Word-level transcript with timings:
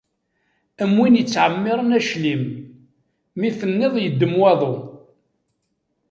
Am 0.83 0.91
win 0.99 1.17
yettɛemmiṛen 1.19 1.95
aclim, 1.99 2.43
mi 3.37 3.49
tenniḍ 3.59 3.93
yeddem 3.99 4.33
waḍu. 4.41 4.75